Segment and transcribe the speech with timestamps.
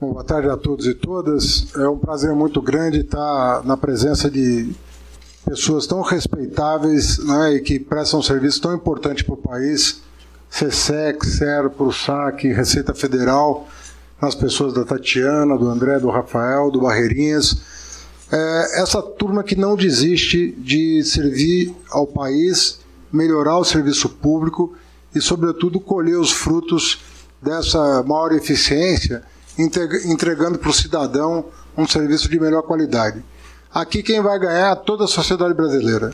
[0.00, 1.76] Bom, boa tarde a todos e todas.
[1.76, 4.72] É um prazer muito grande estar na presença de
[5.44, 10.00] pessoas tão respeitáveis né, e que prestam um serviço tão importante para o país,
[10.48, 13.68] CSEC, SERPRO, SAC, Receita Federal,
[14.22, 17.60] nas pessoas da Tatiana, do André, do Rafael, do Barreirinhas.
[18.32, 22.80] É, essa turma que não desiste de servir ao país,
[23.12, 24.74] melhorar o serviço público
[25.14, 27.02] e, sobretudo, colher os frutos
[27.42, 29.22] dessa maior eficiência,
[29.62, 33.24] entregando para o cidadão um serviço de melhor qualidade.
[33.72, 36.12] Aqui quem vai ganhar é toda a sociedade brasileira.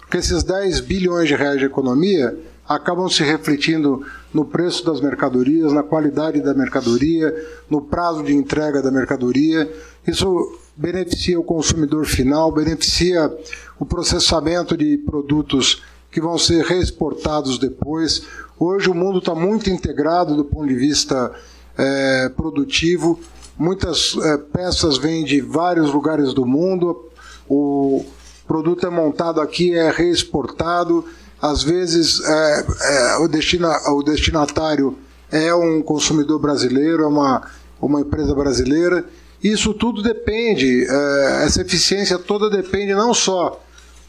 [0.00, 2.36] Porque esses 10 bilhões de reais de economia
[2.68, 7.34] acabam se refletindo no preço das mercadorias, na qualidade da mercadoria,
[7.70, 9.70] no prazo de entrega da mercadoria.
[10.06, 13.32] Isso beneficia o consumidor final, beneficia
[13.78, 18.22] o processamento de produtos que vão ser reexportados depois.
[18.58, 21.32] Hoje o mundo está muito integrado do ponto de vista
[21.76, 23.20] é, produtivo.
[23.58, 27.10] Muitas é, peças vêm de vários lugares do mundo.
[27.48, 28.04] O
[28.46, 31.04] produto é montado aqui, é reexportado.
[31.40, 34.98] Às vezes é, é, o, destina, o destinatário
[35.30, 37.42] é um consumidor brasileiro, é uma,
[37.80, 39.04] uma empresa brasileira.
[39.42, 43.60] Isso tudo depende, é, essa eficiência toda depende não só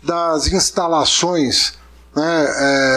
[0.02, 1.74] das instalações
[2.18, 2.48] né,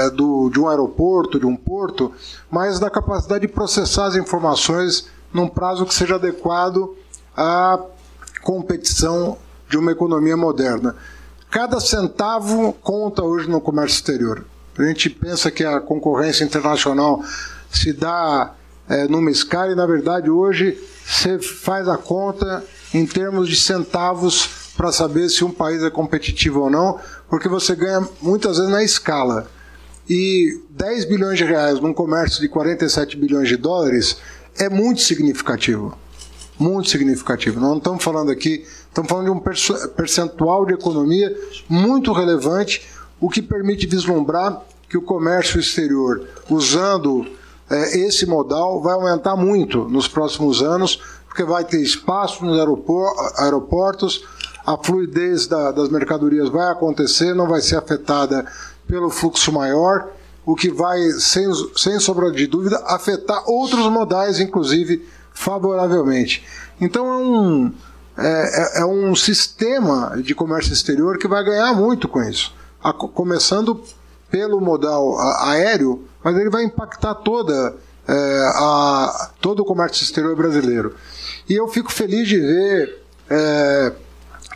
[0.07, 2.11] é, do, de um aeroporto, de um porto,
[2.51, 6.97] mas da capacidade de processar as informações num prazo que seja adequado
[7.37, 7.79] à
[8.43, 9.37] competição
[9.69, 10.97] de uma economia moderna.
[11.51, 14.45] Cada centavo conta hoje no comércio exterior.
[14.79, 17.23] A gente pensa que a concorrência internacional
[17.71, 18.55] se dá
[18.89, 24.60] é, numa escala e, na verdade, hoje você faz a conta em termos de centavos
[24.77, 28.83] para saber se um país é competitivo ou não, porque você ganha muitas vezes na
[28.83, 29.47] escala.
[30.09, 34.17] E 10 bilhões de reais num comércio de 47 bilhões de dólares
[34.59, 35.97] é muito significativo.
[36.59, 37.61] Muito significativo.
[37.61, 39.41] Não estamos falando aqui, estamos falando de um
[39.95, 41.35] percentual de economia
[41.69, 42.87] muito relevante,
[43.21, 47.27] o que permite vislumbrar que o comércio exterior, usando
[47.71, 52.59] é, esse modal, vai aumentar muito nos próximos anos, porque vai ter espaço nos
[53.39, 54.25] aeroportos,
[54.75, 58.47] a fluidez da, das mercadorias vai acontecer, não vai ser afetada
[58.87, 60.09] pelo fluxo maior,
[60.47, 66.45] o que vai, sem, sem sombra de dúvida, afetar outros modais, inclusive favoravelmente.
[66.81, 67.73] Então é um,
[68.17, 72.55] é, é, é um sistema de comércio exterior que vai ganhar muito com isso.
[72.83, 73.83] A, começando
[74.31, 77.77] pelo modal aéreo, mas ele vai impactar toda,
[78.07, 80.95] é, a, todo o comércio exterior brasileiro.
[81.49, 83.93] E eu fico feliz de ver é,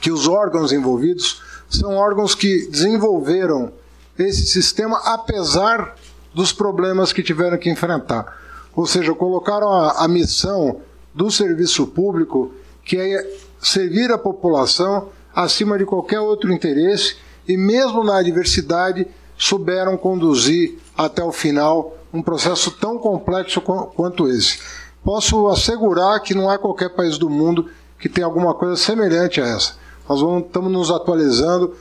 [0.00, 3.72] que os órgãos envolvidos são órgãos que desenvolveram
[4.18, 5.96] esse sistema apesar
[6.32, 8.38] dos problemas que tiveram que enfrentar.
[8.74, 10.80] Ou seja, colocaram a, a missão
[11.14, 12.52] do serviço público,
[12.84, 17.16] que é servir a população acima de qualquer outro interesse,
[17.46, 19.06] e mesmo na adversidade,
[19.36, 24.58] souberam conduzir até o final um processo tão complexo quanto esse.
[25.04, 27.68] Posso assegurar que não há qualquer país do mundo
[27.98, 29.74] que tenha alguma coisa semelhante a essa.
[30.08, 31.74] Nós estamos nos atualizando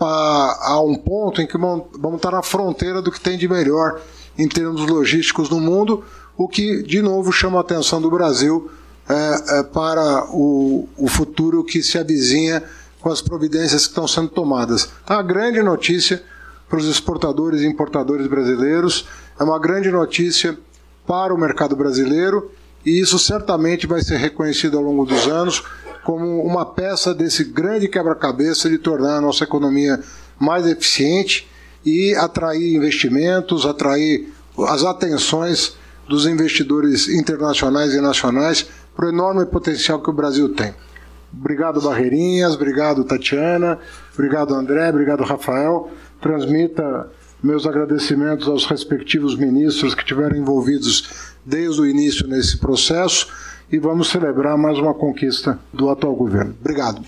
[0.00, 4.00] a, um ponto em que vamos, estar na fronteira do que tem de melhor
[4.36, 6.04] em termos logísticos no mundo,
[6.36, 8.70] o que, de novo, chama a atenção do Brasil
[9.08, 12.62] é, é, para o, o futuro que se avizinha
[13.00, 14.88] com as providências que estão sendo tomadas.
[15.02, 16.22] Então, a grande notícia
[16.68, 19.06] para os exportadores e importadores brasileiros,
[19.38, 20.58] é uma grande notícia
[21.06, 22.50] para o mercado brasileiro
[22.84, 25.64] e isso certamente vai ser reconhecido ao longo dos anos
[26.08, 30.00] como uma peça desse grande quebra-cabeça de tornar a nossa economia
[30.40, 31.46] mais eficiente
[31.84, 34.32] e atrair investimentos, atrair
[34.68, 35.76] as atenções
[36.08, 40.74] dos investidores internacionais e nacionais para o enorme potencial que o Brasil tem.
[41.30, 43.78] Obrigado, Barreirinhas, obrigado, Tatiana,
[44.14, 45.90] obrigado, André, obrigado, Rafael.
[46.22, 47.10] Transmita
[47.42, 53.28] meus agradecimentos aos respectivos ministros que estiveram envolvidos desde o início nesse processo
[53.70, 56.54] e vamos celebrar mais uma conquista do atual governo.
[56.60, 57.02] Obrigado.